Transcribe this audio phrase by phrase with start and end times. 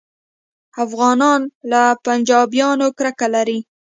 [0.83, 1.41] افغانان
[1.71, 3.59] له پنجابیانو کرکه لري